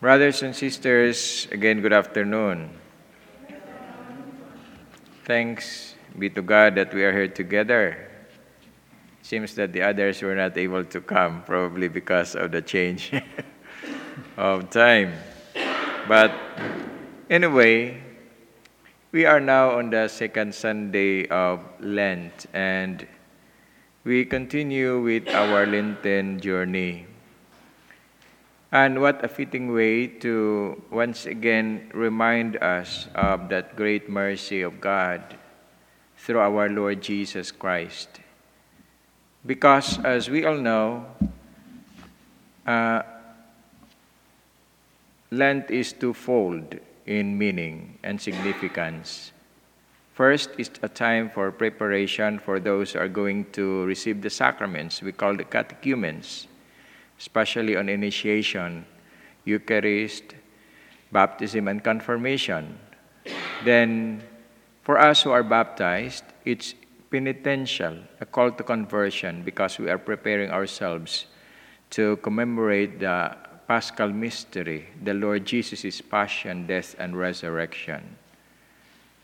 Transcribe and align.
Brothers 0.00 0.42
and 0.42 0.54
sisters, 0.54 1.46
again, 1.50 1.80
good 1.80 1.92
afternoon. 1.92 2.68
Thanks 5.24 5.94
be 6.18 6.28
to 6.30 6.42
God 6.42 6.74
that 6.74 6.92
we 6.92 7.02
are 7.04 7.12
here 7.12 7.28
together. 7.28 8.10
Seems 9.22 9.54
that 9.54 9.72
the 9.72 9.82
others 9.82 10.20
were 10.20 10.34
not 10.34 10.58
able 10.58 10.84
to 10.84 11.00
come, 11.00 11.42
probably 11.42 11.88
because 11.88 12.34
of 12.34 12.52
the 12.52 12.60
change 12.60 13.12
of 14.36 14.68
time. 14.68 15.14
But 16.06 16.34
anyway, 17.30 18.02
we 19.12 19.24
are 19.24 19.40
now 19.40 19.78
on 19.78 19.90
the 19.90 20.08
second 20.08 20.54
Sunday 20.54 21.26
of 21.28 21.64
Lent, 21.80 22.46
and 22.52 23.06
we 24.04 24.26
continue 24.26 25.00
with 25.00 25.28
our 25.28 25.64
Lenten 25.64 26.40
journey. 26.40 27.13
And 28.74 29.00
what 29.00 29.24
a 29.24 29.28
fitting 29.28 29.72
way 29.72 30.08
to 30.26 30.82
once 30.90 31.26
again 31.26 31.92
remind 31.94 32.56
us 32.56 33.06
of 33.14 33.48
that 33.50 33.76
great 33.76 34.10
mercy 34.10 34.62
of 34.62 34.80
God 34.80 35.22
through 36.18 36.40
our 36.40 36.68
Lord 36.68 37.00
Jesus 37.00 37.52
Christ. 37.52 38.18
Because, 39.46 40.02
as 40.02 40.28
we 40.28 40.44
all 40.44 40.58
know, 40.58 41.06
uh, 42.66 43.02
Lent 45.30 45.70
is 45.70 45.92
twofold 45.92 46.74
in 47.06 47.38
meaning 47.38 47.96
and 48.02 48.20
significance. 48.20 49.30
First 50.14 50.50
is 50.58 50.70
a 50.82 50.88
time 50.88 51.30
for 51.30 51.52
preparation 51.52 52.40
for 52.40 52.58
those 52.58 52.94
who 52.94 52.98
are 52.98 53.08
going 53.08 53.46
to 53.52 53.84
receive 53.84 54.20
the 54.20 54.30
sacraments. 54.30 55.00
We 55.00 55.12
call 55.12 55.36
the 55.36 55.44
catechumens 55.44 56.48
especially 57.18 57.76
on 57.76 57.88
initiation, 57.88 58.84
Eucharist, 59.44 60.34
baptism, 61.12 61.68
and 61.68 61.82
confirmation. 61.82 62.78
Then, 63.64 64.22
for 64.82 64.98
us 64.98 65.22
who 65.22 65.30
are 65.30 65.42
baptized, 65.42 66.24
it's 66.44 66.74
penitential, 67.10 67.96
a 68.20 68.26
call 68.26 68.50
to 68.50 68.62
conversion, 68.62 69.42
because 69.42 69.78
we 69.78 69.88
are 69.88 69.98
preparing 69.98 70.50
ourselves 70.50 71.26
to 71.90 72.16
commemorate 72.16 72.98
the 72.98 73.36
Paschal 73.68 74.10
mystery, 74.10 74.88
the 75.02 75.14
Lord 75.14 75.46
Jesus' 75.46 76.00
passion, 76.00 76.66
death, 76.66 76.94
and 76.98 77.16
resurrection. 77.16 78.16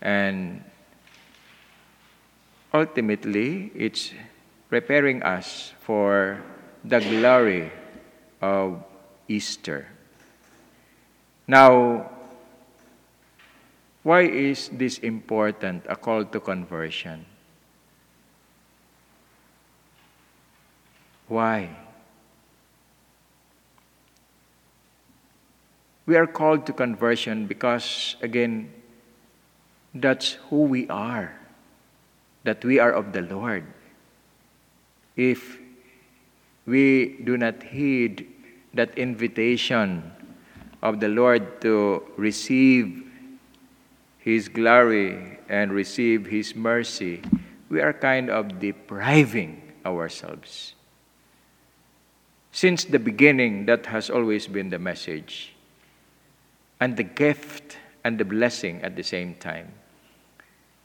And 0.01 0.63
ultimately, 2.73 3.71
it's 3.75 4.13
preparing 4.69 5.21
us 5.21 5.73
for 5.81 6.41
the 6.83 6.99
glory 6.99 7.71
of 8.41 8.83
Easter. 9.27 9.87
Now, 11.47 12.09
why 14.03 14.21
is 14.21 14.69
this 14.73 14.97
important, 14.99 15.85
a 15.87 15.95
call 15.95 16.25
to 16.25 16.39
conversion? 16.39 17.25
Why? 21.27 21.69
We 26.05 26.15
are 26.15 26.27
called 26.27 26.65
to 26.65 26.73
conversion 26.73 27.45
because, 27.45 28.15
again, 28.21 28.73
that's 29.93 30.33
who 30.49 30.63
we 30.63 30.87
are, 30.89 31.37
that 32.43 32.65
we 32.65 32.79
are 32.79 32.91
of 32.91 33.13
the 33.13 33.21
Lord. 33.21 33.65
If 35.15 35.59
we 36.65 37.19
do 37.23 37.37
not 37.37 37.61
heed 37.63 38.30
that 38.73 38.97
invitation 38.97 40.11
of 40.81 40.99
the 40.99 41.07
Lord 41.07 41.61
to 41.61 42.03
receive 42.17 43.03
His 44.17 44.47
glory 44.47 45.39
and 45.49 45.71
receive 45.71 46.25
His 46.25 46.55
mercy, 46.55 47.21
we 47.69 47.81
are 47.81 47.93
kind 47.93 48.29
of 48.29 48.59
depriving 48.59 49.61
ourselves. 49.85 50.75
Since 52.51 52.85
the 52.85 52.99
beginning, 52.99 53.65
that 53.67 53.85
has 53.87 54.09
always 54.09 54.47
been 54.47 54.69
the 54.69 54.79
message, 54.79 55.53
and 56.79 56.97
the 56.97 57.03
gift 57.03 57.77
and 58.03 58.17
the 58.17 58.25
blessing 58.25 58.81
at 58.81 58.95
the 58.95 59.03
same 59.03 59.35
time. 59.35 59.71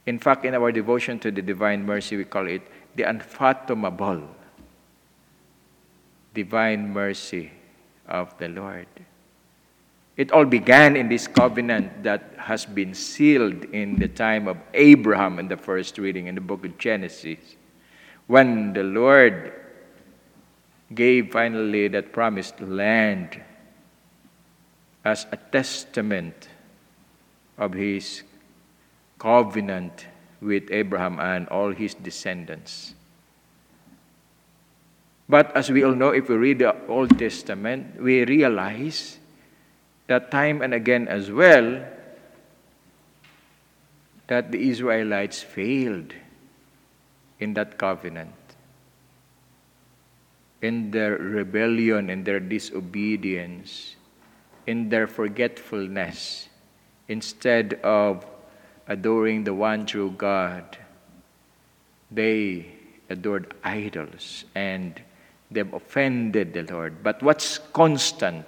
In 0.06 0.18
fact, 0.18 0.44
in 0.44 0.54
our 0.54 0.70
devotion 0.70 1.18
to 1.20 1.30
the 1.32 1.42
divine 1.42 1.84
mercy, 1.84 2.16
we 2.16 2.24
call 2.24 2.46
it 2.46 2.62
the 2.94 3.02
unfathomable 3.02 4.22
divine 6.34 6.92
mercy 6.92 7.50
of 8.08 8.36
the 8.38 8.48
Lord. 8.48 8.86
It 10.16 10.32
all 10.32 10.46
began 10.46 10.96
in 10.96 11.08
this 11.08 11.26
covenant 11.26 12.02
that 12.04 12.32
has 12.38 12.64
been 12.64 12.94
sealed 12.94 13.64
in 13.64 13.96
the 13.96 14.08
time 14.08 14.48
of 14.48 14.56
Abraham 14.72 15.38
in 15.38 15.48
the 15.48 15.56
first 15.56 15.98
reading 15.98 16.26
in 16.26 16.34
the 16.34 16.40
book 16.40 16.64
of 16.64 16.78
Genesis, 16.78 17.38
when 18.26 18.72
the 18.72 18.82
Lord 18.82 19.52
gave 20.94 21.32
finally 21.32 21.88
that 21.88 22.12
promised 22.12 22.60
land 22.60 23.42
as 25.04 25.26
a 25.32 25.36
testament 25.36 26.48
of 27.58 27.72
his 27.72 28.22
covenant 29.18 30.06
with 30.40 30.70
Abraham 30.70 31.18
and 31.20 31.48
all 31.48 31.72
his 31.72 31.94
descendants. 31.94 32.94
But 35.28 35.56
as 35.56 35.70
we 35.70 35.82
all 35.82 35.94
know, 35.94 36.10
if 36.10 36.28
we 36.28 36.36
read 36.36 36.60
the 36.60 36.74
Old 36.86 37.18
Testament, 37.18 38.00
we 38.00 38.24
realize 38.24 39.18
that 40.06 40.30
time 40.30 40.62
and 40.62 40.72
again 40.72 41.08
as 41.08 41.30
well 41.32 41.84
that 44.28 44.52
the 44.52 44.70
Israelites 44.70 45.42
failed 45.42 46.14
in 47.40 47.54
that 47.54 47.78
covenant. 47.78 48.34
In 50.62 50.90
their 50.90 51.18
rebellion, 51.18 52.08
in 52.08 52.24
their 52.24 52.40
disobedience, 52.40 53.96
in 54.66 54.88
their 54.88 55.06
forgetfulness, 55.06 56.48
instead 57.08 57.74
of 57.82 58.24
adoring 58.88 59.44
the 59.44 59.54
one 59.54 59.86
true 59.86 60.14
God, 60.16 60.78
they 62.10 62.66
adored 63.10 63.54
idols 63.62 64.44
and 64.54 65.02
they've 65.50 65.72
offended 65.72 66.54
the 66.54 66.62
Lord. 66.62 67.02
But 67.02 67.22
what's 67.22 67.58
constant 67.72 68.44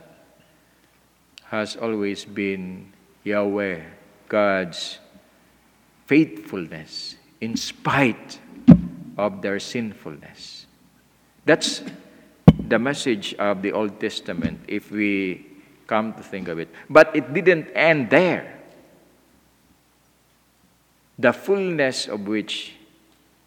has 1.44 1.76
always 1.76 2.24
been 2.24 2.92
Yahweh, 3.24 3.80
God's 4.28 4.98
faithfulness 6.06 7.16
in 7.40 7.56
spite 7.56 8.38
of 9.16 9.42
their 9.42 9.58
sinfulness. 9.58 10.66
That's 11.44 11.82
the 12.46 12.78
message 12.78 13.34
of 13.34 13.62
the 13.62 13.72
Old 13.72 14.00
Testament 14.00 14.60
if 14.68 14.90
we 14.90 15.46
come 15.86 16.12
to 16.14 16.22
think 16.22 16.48
of 16.48 16.58
it. 16.58 16.68
But 16.88 17.14
it 17.16 17.32
didn't 17.32 17.68
end 17.74 18.10
there. 18.10 18.60
The 21.18 21.32
fullness 21.32 22.06
of 22.06 22.28
which 22.28 22.74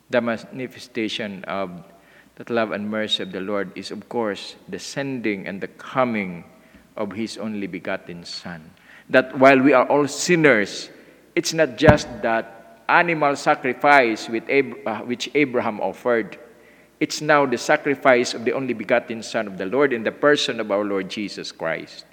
the 0.10 0.20
manifestation 0.20 1.44
of 1.46 1.84
that 2.36 2.50
love 2.50 2.72
and 2.72 2.90
mercy 2.90 3.24
of 3.24 3.32
the 3.32 3.42
Lord 3.42 3.72
is, 3.76 3.92
of 3.92 4.08
course, 4.10 4.56
the 4.70 4.80
sending 4.80 5.48
and 5.48 5.62
the 5.62 5.68
coming 5.68 6.44
of 6.96 7.12
His 7.12 7.38
only 7.38 7.68
begotten 7.68 8.24
Son. 8.24 8.72
That 9.10 9.38
while 9.38 9.60
we 9.60 9.74
are 9.74 9.86
all 9.86 10.08
sinners, 10.08 10.90
it's 11.36 11.54
not 11.54 11.78
just 11.78 12.08
that 12.22 12.84
animal 12.88 13.36
sacrifice 13.36 14.30
uh, 14.30 15.00
which 15.00 15.30
Abraham 15.36 15.80
offered. 15.80 16.38
It's 17.00 17.22
now 17.22 17.46
the 17.46 17.58
sacrifice 17.58 18.34
of 18.34 18.46
the 18.46 18.54
only 18.54 18.74
begotten 18.74 19.24
Son 19.24 19.48
of 19.48 19.58
the 19.58 19.66
Lord 19.66 19.92
in 19.92 20.04
the 20.04 20.12
person 20.12 20.60
of 20.60 20.72
our 20.72 20.84
Lord 20.84 21.10
Jesus 21.10 21.52
Christ. 21.52 22.06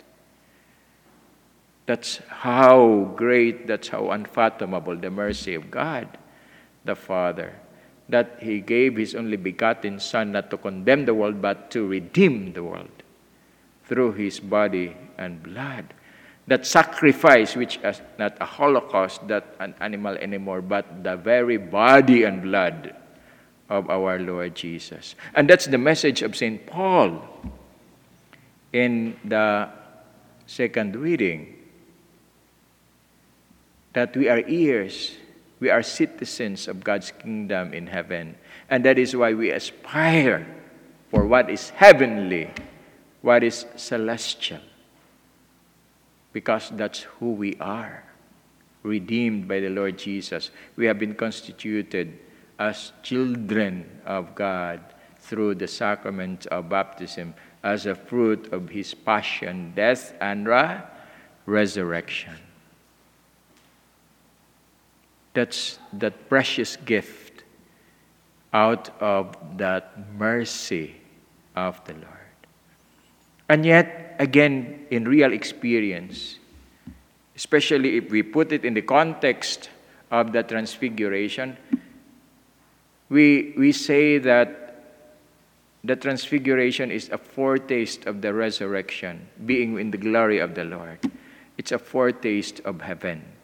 That's 1.87 2.19
how 2.29 3.13
great, 3.17 3.67
that's 3.67 3.89
how 3.89 4.11
unfathomable 4.11 4.97
the 4.97 5.11
mercy 5.11 5.55
of 5.55 5.71
God 5.71 6.19
the 6.85 6.95
Father 6.95 7.55
that 8.09 8.39
he 8.41 8.61
gave 8.61 8.97
his 8.97 9.15
only 9.15 9.37
begotten 9.37 10.01
Son 10.01 10.33
not 10.33 10.51
to 10.51 10.57
condemn 10.57 11.05
the 11.05 11.15
world, 11.15 11.43
but 11.43 11.71
to 11.73 11.87
redeem 11.87 12.53
the 12.53 12.65
world 12.65 12.91
through 13.85 14.13
his 14.13 14.41
body 14.41 14.97
and 15.17 15.43
blood. 15.43 15.95
That 16.47 16.65
sacrifice, 16.65 17.57
which 17.57 17.79
is 17.85 18.01
not 18.19 18.37
a 18.41 18.47
holocaust, 18.47 19.25
not 19.25 19.45
an 19.61 19.75
animal 19.81 20.17
anymore, 20.17 20.63
but 20.63 21.05
the 21.05 21.17
very 21.17 21.59
body 21.59 22.25
and 22.25 22.41
blood 22.41 22.95
of 23.69 23.91
our 23.91 24.19
Lord 24.19 24.55
Jesus. 24.55 25.15
And 25.35 25.49
that's 25.49 25.67
the 25.67 25.77
message 25.77 26.23
of 26.23 26.35
St. 26.35 26.67
Paul 26.67 27.23
in 28.73 29.17
the 29.25 29.69
second 30.47 30.97
reading 30.97 31.55
that 33.93 34.17
we 34.17 34.29
are 34.29 34.41
ears 34.49 35.17
we 35.61 35.71
are 35.71 35.83
citizens 35.83 36.69
of 36.69 36.85
God's 36.85 37.11
kingdom 37.11 37.75
in 37.75 37.87
heaven. 37.87 38.37
And 38.71 38.85
that 38.85 38.99
is 38.99 39.17
why 39.17 39.35
we 39.35 39.51
aspire 39.51 40.47
for 41.11 41.27
what 41.27 41.51
is 41.51 41.71
heavenly, 41.71 42.51
what 43.23 43.43
is 43.43 43.67
celestial. 43.77 44.61
because 46.33 46.71
that's 46.77 47.03
who 47.19 47.33
we 47.33 47.57
are. 47.59 48.05
Redeemed 48.83 49.49
by 49.49 49.61
the 49.61 49.71
Lord 49.71 49.99
Jesus. 49.99 50.51
We 50.77 50.87
have 50.87 50.99
been 50.99 51.15
constituted 51.15 52.19
as 52.59 52.93
children 53.03 54.01
of 54.07 54.35
God 54.35 54.81
through 55.19 55.57
the 55.57 55.67
sacrament 55.67 56.47
of 56.47 56.69
baptism 56.69 57.35
as 57.63 57.87
a 57.87 57.95
fruit 57.95 58.53
of 58.53 58.69
his 58.69 58.95
passion, 58.95 59.73
death, 59.75 60.15
and 60.21 60.47
resurrection. 61.47 62.48
That's 65.39 65.79
that 65.93 66.29
precious 66.29 66.75
gift 66.75 67.45
out 68.53 68.91
of 69.01 69.37
that 69.57 69.95
mercy 70.19 70.97
of 71.55 71.79
the 71.85 71.93
Lord. 71.93 72.35
And 73.49 73.65
yet, 73.65 74.17
again, 74.19 74.87
in 74.91 75.05
real 75.05 75.33
experience, 75.33 76.41
especially 77.37 77.99
if 77.99 78.11
we 78.11 78.25
put 78.25 78.51
it 78.51 78.65
in 78.65 78.75
the 78.75 78.83
context 78.83 79.71
of 80.11 80.33
the 80.33 80.43
transfiguration, 80.43 81.57
we, 83.09 83.55
we 83.57 83.71
say 83.71 84.19
that 84.19 84.83
the 85.85 85.95
transfiguration 85.95 86.91
is 86.91 87.11
a 87.11 87.19
foretaste 87.19 88.07
of 88.07 88.23
the 88.23 88.35
resurrection, 88.35 89.29
being 89.47 89.79
in 89.79 89.93
the 89.93 89.99
glory 89.99 90.41
of 90.41 90.57
the 90.57 90.65
Lord. 90.65 90.99
It's 91.57 91.71
a 91.71 91.79
foretaste 91.79 92.59
of 92.65 92.81
heaven. 92.81 93.38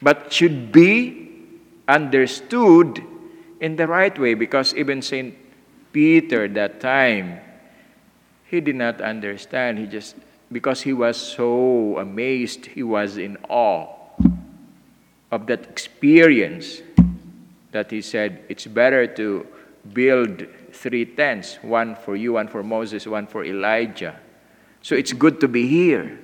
But 0.00 0.32
should 0.32 0.72
be 0.72 1.28
understood 1.88 3.02
in 3.60 3.76
the 3.76 3.86
right 3.86 4.16
way 4.18 4.34
because 4.34 4.74
even 4.74 5.02
St. 5.02 5.34
Peter 5.92 6.48
that 6.48 6.80
time, 6.80 7.40
he 8.44 8.60
did 8.60 8.76
not 8.76 9.00
understand. 9.00 9.78
He 9.78 9.86
just, 9.86 10.16
because 10.52 10.82
he 10.82 10.92
was 10.92 11.16
so 11.16 11.98
amazed, 11.98 12.66
he 12.66 12.82
was 12.82 13.16
in 13.16 13.38
awe 13.48 13.88
of 15.30 15.46
that 15.46 15.64
experience 15.64 16.82
that 17.72 17.90
he 17.90 18.00
said, 18.00 18.44
it's 18.48 18.66
better 18.66 19.06
to 19.06 19.46
build 19.92 20.46
three 20.72 21.04
tents 21.04 21.58
one 21.62 21.96
for 21.96 22.16
you, 22.16 22.34
one 22.34 22.48
for 22.48 22.62
Moses, 22.62 23.06
one 23.06 23.26
for 23.26 23.44
Elijah. 23.44 24.18
So 24.82 24.94
it's 24.94 25.12
good 25.12 25.40
to 25.40 25.48
be 25.48 25.66
here. 25.66 26.18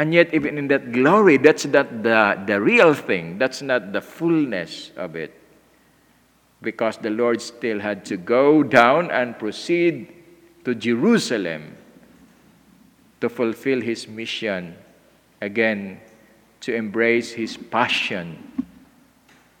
And 0.00 0.14
yet, 0.14 0.32
even 0.32 0.56
in 0.56 0.66
that 0.68 0.92
glory, 0.92 1.36
that's 1.36 1.66
not 1.66 2.02
the, 2.02 2.42
the 2.46 2.58
real 2.58 2.94
thing. 2.94 3.36
That's 3.36 3.60
not 3.60 3.92
the 3.92 4.00
fullness 4.00 4.92
of 4.96 5.14
it. 5.14 5.38
Because 6.62 6.96
the 6.96 7.10
Lord 7.10 7.42
still 7.42 7.78
had 7.78 8.06
to 8.06 8.16
go 8.16 8.62
down 8.62 9.10
and 9.10 9.38
proceed 9.38 10.10
to 10.64 10.74
Jerusalem 10.74 11.76
to 13.20 13.28
fulfill 13.28 13.82
his 13.82 14.08
mission, 14.08 14.74
again, 15.42 16.00
to 16.62 16.74
embrace 16.74 17.32
his 17.32 17.58
passion 17.58 18.38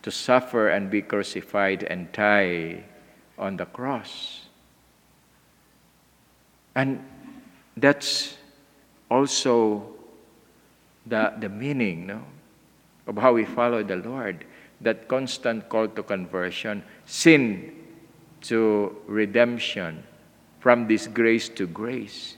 to 0.00 0.10
suffer 0.10 0.70
and 0.70 0.88
be 0.88 1.02
crucified 1.02 1.82
and 1.82 2.10
die 2.12 2.82
on 3.38 3.58
the 3.58 3.66
cross. 3.66 4.46
And 6.74 7.04
that's 7.76 8.38
also 9.10 9.99
the, 11.06 11.32
the 11.38 11.48
meaning 11.48 12.06
no, 12.06 12.22
of 13.06 13.16
how 13.16 13.32
we 13.32 13.44
follow 13.44 13.82
the 13.82 13.96
Lord. 13.96 14.44
That 14.82 15.08
constant 15.08 15.68
call 15.68 15.88
to 15.88 16.02
conversion, 16.02 16.82
sin 17.04 17.76
to 18.42 18.96
redemption, 19.06 20.04
from 20.60 20.86
disgrace 20.86 21.48
to 21.50 21.66
grace. 21.66 22.36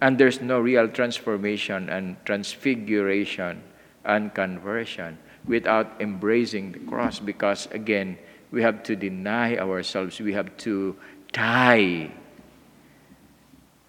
And 0.00 0.18
there's 0.18 0.40
no 0.40 0.58
real 0.58 0.88
transformation 0.88 1.88
and 1.90 2.16
transfiguration 2.24 3.62
and 4.04 4.34
conversion 4.34 5.18
without 5.46 6.00
embracing 6.00 6.72
the 6.72 6.80
cross 6.80 7.20
because, 7.20 7.66
again, 7.70 8.18
we 8.50 8.62
have 8.62 8.82
to 8.84 8.96
deny 8.96 9.56
ourselves, 9.58 10.20
we 10.20 10.32
have 10.32 10.56
to 10.58 10.96
die 11.32 12.10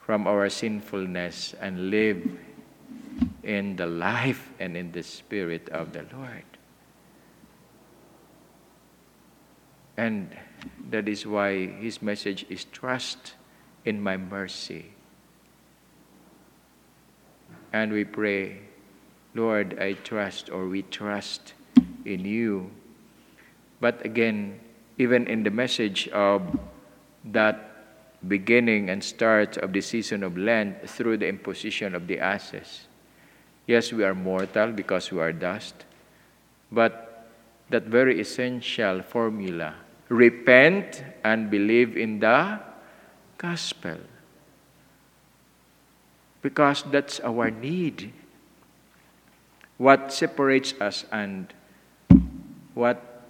from 0.06 0.28
our 0.28 0.50
sinfulness 0.50 1.56
and 1.62 1.90
live 1.90 2.22
in 3.44 3.76
the 3.76 3.86
life 3.86 4.52
and 4.60 4.78
in 4.78 4.92
the 4.92 5.04
spirit 5.04 5.70
of 5.70 5.94
the 5.94 6.06
Lord. 6.14 6.44
And 9.98 10.36
that 10.90 11.08
is 11.08 11.28
why 11.28 11.68
his 11.68 12.02
message 12.02 12.46
is 12.50 12.66
trust 12.66 13.34
in 13.86 14.02
my 14.02 14.18
mercy. 14.18 14.94
And 17.72 17.92
we 17.92 18.06
pray 18.06 18.62
Lord, 19.36 19.80
I 19.80 19.94
trust 19.94 20.50
or 20.50 20.68
we 20.68 20.84
trust 20.84 21.54
in 22.06 22.24
you. 22.24 22.70
But 23.82 24.06
again, 24.06 24.60
even 24.98 25.26
in 25.28 25.44
the 25.44 25.50
message 25.50 26.08
of 26.10 26.44
that 27.26 27.72
beginning 28.28 28.90
and 28.90 29.04
start 29.04 29.58
of 29.58 29.74
the 29.74 29.82
season 29.82 30.24
of 30.24 30.38
Lent 30.38 30.88
through 30.88 31.18
the 31.18 31.28
imposition 31.28 31.96
of 31.96 32.08
the 32.08 32.20
ashes. 32.20 32.88
Yes, 33.66 33.94
we 33.94 34.04
are 34.04 34.16
mortal 34.16 34.72
because 34.72 35.12
we 35.12 35.20
are 35.20 35.32
dust, 35.32 35.86
but 36.72 37.30
that 37.70 37.84
very 37.84 38.20
essential 38.20 39.02
formula 39.02 39.76
repent 40.10 41.04
and 41.24 41.50
believe 41.50 41.98
in 41.98 42.20
the 42.20 42.60
gospel. 43.38 43.98
Because 46.42 46.84
that's 46.92 47.20
our 47.22 47.50
need 47.50 48.12
what 49.78 50.14
separates 50.14 50.74
us 50.80 51.06
and 51.12 51.54
what 52.74 53.24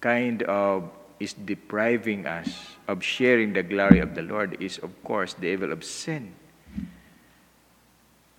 kind 0.00 0.42
of 0.44 0.90
is 1.18 1.32
depriving 1.32 2.26
us 2.26 2.76
of 2.86 3.02
sharing 3.02 3.52
the 3.52 3.62
glory 3.62 3.98
of 3.98 4.14
the 4.14 4.22
Lord 4.22 4.56
is, 4.60 4.78
of 4.78 4.92
course, 5.02 5.34
the 5.34 5.46
evil 5.48 5.72
of 5.72 5.82
sin. 5.84 6.34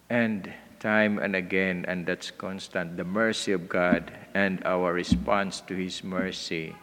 And 0.10 0.52
time 0.80 1.18
and 1.18 1.36
again, 1.36 1.86
and 1.88 2.06
that's 2.06 2.30
constant, 2.30 2.98
the 2.98 3.04
mercy 3.04 3.52
of 3.52 3.68
God 3.68 4.12
and 4.34 4.62
our 4.66 4.94
response 4.94 5.62
to 5.62 5.76
His 5.76 6.04
mercy, 6.04 6.76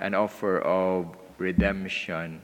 an 0.00 0.14
offer 0.14 0.58
of 0.60 1.14
redemption 1.38 2.40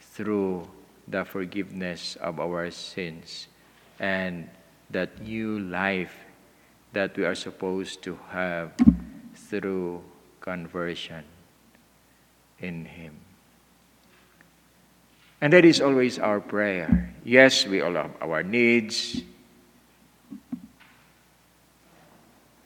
through 0.00 0.66
the 1.06 1.24
forgiveness 1.24 2.16
of 2.16 2.40
our 2.40 2.70
sins 2.70 3.46
and 4.00 4.48
that 4.90 5.22
new 5.22 5.60
life 5.60 6.14
that 6.92 7.16
we 7.16 7.24
are 7.24 7.34
supposed 7.34 8.02
to 8.02 8.18
have 8.30 8.72
through 9.34 10.02
conversion 10.40 11.24
in 12.60 12.84
Him. 12.84 13.14
And 15.40 15.52
that 15.52 15.64
is 15.64 15.80
always 15.80 16.18
our 16.18 16.40
prayer. 16.40 17.07
Yes, 17.24 17.66
we 17.66 17.80
all 17.80 17.94
have 17.94 18.12
our 18.20 18.42
needs, 18.42 19.22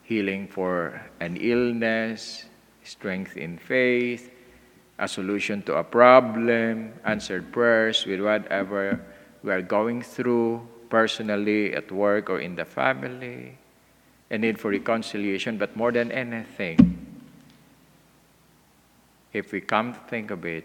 healing 0.03 0.47
for 0.47 1.01
an 1.19 1.37
illness, 1.37 2.45
strength 2.83 3.35
in 3.35 3.57
faith, 3.57 4.31
a 4.99 5.07
solution 5.07 5.61
to 5.63 5.75
a 5.75 5.83
problem, 5.83 6.93
answered 7.03 7.51
prayers 7.51 8.05
with 8.05 8.21
whatever 8.21 9.01
we 9.43 9.51
are 9.51 9.61
going 9.61 10.01
through 10.01 10.65
personally, 10.89 11.73
at 11.73 11.91
work, 11.91 12.29
or 12.29 12.39
in 12.39 12.55
the 12.55 12.65
family, 12.65 13.57
a 14.29 14.37
need 14.37 14.59
for 14.59 14.69
reconciliation, 14.69 15.57
but 15.57 15.75
more 15.75 15.91
than 15.91 16.11
anything, 16.11 16.77
if 19.33 19.51
we 19.51 19.59
come 19.59 19.93
to 19.93 19.99
think 20.07 20.29
of 20.29 20.45
it, 20.45 20.63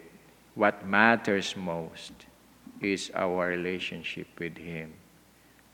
what 0.55 0.87
matters 0.87 1.57
most 1.57 2.13
is 2.81 3.11
our 3.15 3.49
relationship 3.49 4.29
with 4.39 4.57
Him, 4.57 4.95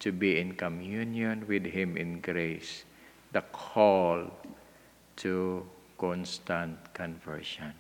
to 0.01 0.13
be 0.13 0.41
in 0.41 0.55
communion 0.55 1.47
with 1.47 1.65
Him 1.65 1.97
in 1.97 2.21
grace, 2.21 2.85
the 3.33 3.43
call 3.53 4.31
to 5.17 5.67
constant 5.99 6.79
conversion. 6.95 7.73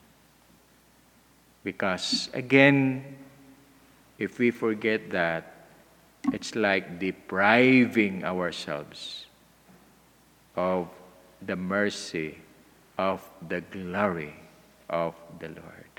Because 1.62 2.28
again, 2.34 3.16
if 4.18 4.38
we 4.38 4.50
forget 4.50 5.10
that, 5.10 5.66
it's 6.32 6.54
like 6.54 6.98
depriving 6.98 8.24
ourselves 8.24 9.26
of 10.56 10.88
the 11.42 11.56
mercy, 11.56 12.38
of 12.96 13.20
the 13.48 13.60
glory 13.60 14.34
of 14.88 15.14
the 15.38 15.48
Lord. 15.48 15.92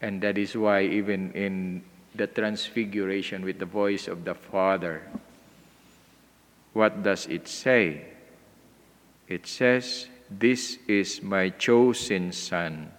And 0.00 0.22
that 0.22 0.38
is 0.38 0.56
why, 0.56 0.82
even 0.82 1.32
in 1.32 1.82
the 2.20 2.26
transfiguration 2.26 3.42
with 3.42 3.58
the 3.58 3.64
voice 3.64 4.06
of 4.06 4.26
the 4.28 4.34
Father, 4.34 5.00
what 6.74 7.02
does 7.02 7.24
it 7.26 7.48
say? 7.48 8.04
It 9.26 9.46
says, 9.46 10.06
This 10.28 10.76
is 10.86 11.22
my 11.22 11.48
chosen 11.48 12.32
Son. 12.32 12.92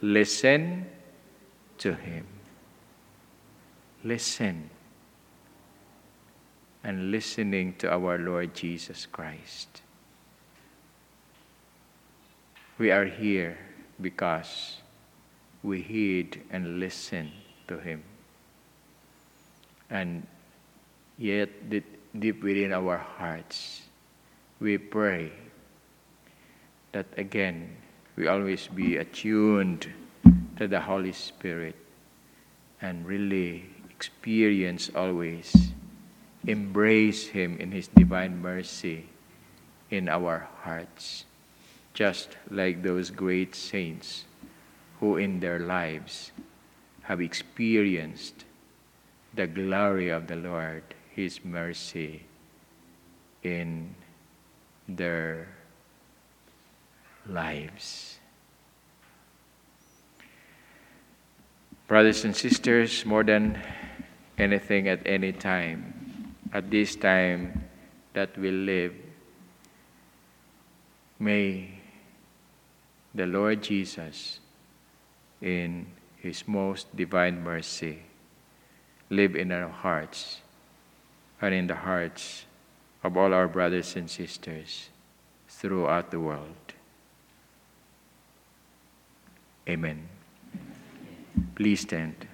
Listen 0.00 0.86
to 1.78 1.94
him. 1.94 2.26
listen 4.04 4.68
and 6.84 7.10
listening 7.10 7.74
to 7.78 7.90
our 7.90 8.18
Lord 8.18 8.54
Jesus 8.54 9.06
Christ. 9.06 9.80
We 12.76 12.90
are 12.92 13.06
here 13.06 13.56
because 13.98 14.76
we 15.62 15.80
heed 15.80 16.42
and 16.50 16.78
listen 16.78 17.32
to 17.68 17.78
Him. 17.78 18.04
And 19.90 20.26
yet, 21.18 21.50
deep 21.70 22.42
within 22.42 22.72
our 22.72 22.96
hearts, 22.96 23.82
we 24.60 24.78
pray 24.78 25.32
that 26.92 27.06
again 27.16 27.76
we 28.16 28.28
always 28.28 28.68
be 28.68 28.96
attuned 28.96 29.90
to 30.56 30.68
the 30.68 30.80
Holy 30.80 31.12
Spirit 31.12 31.74
and 32.80 33.04
really 33.06 33.64
experience 33.90 34.90
always, 34.94 35.72
embrace 36.46 37.26
Him 37.28 37.58
in 37.58 37.72
His 37.72 37.88
divine 37.88 38.40
mercy 38.40 39.08
in 39.90 40.08
our 40.08 40.48
hearts, 40.62 41.24
just 41.94 42.36
like 42.50 42.82
those 42.82 43.10
great 43.10 43.54
saints 43.54 44.24
who 45.00 45.16
in 45.16 45.40
their 45.40 45.58
lives 45.58 46.30
have 47.02 47.20
experienced 47.20 48.44
the 49.34 49.46
glory 49.46 50.10
of 50.10 50.26
the 50.26 50.36
Lord, 50.36 50.82
His 51.10 51.44
mercy 51.44 52.24
in 53.42 53.94
their 54.88 55.48
lives. 57.26 58.18
Brothers 61.86 62.24
and 62.24 62.34
sisters, 62.34 63.04
more 63.04 63.24
than 63.24 63.60
anything 64.38 64.88
at 64.88 65.06
any 65.06 65.32
time, 65.32 66.34
at 66.52 66.70
this 66.70 66.96
time 66.96 67.64
that 68.14 68.36
we 68.38 68.50
live, 68.50 68.94
may 71.18 71.80
the 73.14 73.26
Lord 73.26 73.62
Jesus, 73.62 74.40
in 75.42 75.86
His 76.16 76.48
most 76.48 76.96
divine 76.96 77.42
mercy, 77.42 78.02
live 79.14 79.36
in 79.36 79.52
our 79.52 79.68
hearts 79.68 80.40
and 81.40 81.54
in 81.54 81.66
the 81.66 81.74
hearts 81.74 82.46
of 83.02 83.16
all 83.16 83.32
our 83.32 83.48
brothers 83.48 83.96
and 83.96 84.10
sisters 84.10 84.88
throughout 85.48 86.10
the 86.10 86.20
world. 86.20 86.74
Amen. 89.68 90.08
Please 91.54 91.80
stand. 91.80 92.28